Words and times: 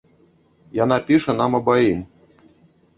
Яна 0.83 0.97
піша 1.11 1.37
нам 1.41 1.51
абаім. 1.61 2.05